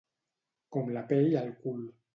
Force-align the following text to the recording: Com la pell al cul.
Com 0.77 0.91
la 0.97 1.05
pell 1.15 1.31
al 1.47 1.57
cul. 1.65 1.89